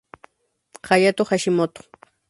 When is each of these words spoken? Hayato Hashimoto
Hayato 0.87 1.23
Hashimoto 1.29 1.81